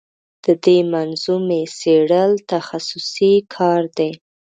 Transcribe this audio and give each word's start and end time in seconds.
د 0.45 0.47
دې 0.65 0.77
منظومې 0.93 1.61
څېړل 1.79 2.31
تخصصي 2.51 3.33
کار 3.55 3.81
دی. 3.97 4.11